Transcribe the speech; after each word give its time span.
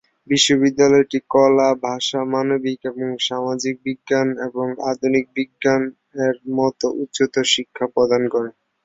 বিশ্ববিদ্যালয়টি 0.27 1.19
কলা, 1.29 1.69
ভাষা, 1.83 2.19
মানবিক, 2.33 2.79
সামাজিক 3.21 3.75
বিজ্ঞান 3.85 4.27
এবং 4.47 4.67
আধুনিক 4.91 5.25
বিজ্ঞান 5.37 5.81
এর 6.25 6.35
মত 6.57 6.79
উচ্চতর 7.03 7.45
শিক্ষা 7.53 7.85
প্রদান 7.95 8.21
করে। 8.33 8.49